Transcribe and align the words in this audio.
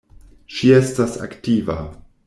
Ŝi 0.55 0.71
estas 0.79 1.19
aktiva. 1.27 1.81